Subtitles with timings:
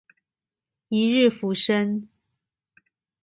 [0.87, 2.09] 一日浮生